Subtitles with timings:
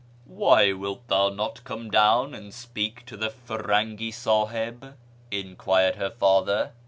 [0.25, 4.95] "Why wilt thou not come down and speak to the Firangi Sahib?"
[5.29, 6.71] enquired her father.